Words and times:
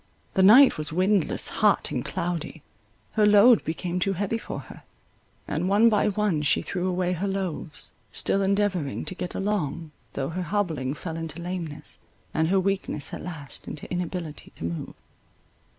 The 0.33 0.41
night 0.41 0.79
was 0.79 0.91
windless, 0.91 1.49
hot, 1.61 1.91
and 1.91 2.03
cloudy; 2.03 2.63
her 3.11 3.23
load 3.27 3.63
became 3.63 3.99
too 3.99 4.13
heavy 4.13 4.39
for 4.39 4.61
her; 4.61 4.81
and 5.47 5.69
one 5.69 5.89
by 5.89 6.07
one 6.07 6.41
she 6.41 6.63
threw 6.63 6.87
away 6.87 7.13
her 7.13 7.27
loaves, 7.27 7.91
still 8.11 8.41
endeavouring 8.41 9.05
to 9.05 9.13
get 9.13 9.35
along, 9.35 9.91
though 10.13 10.29
her 10.29 10.41
hobbling 10.41 10.95
fell 10.95 11.17
into 11.17 11.39
lameness, 11.39 11.99
and 12.33 12.47
her 12.47 12.59
weakness 12.59 13.13
at 13.13 13.21
last 13.21 13.67
into 13.67 13.87
inability 13.91 14.51
to 14.55 14.63
move. 14.63 14.95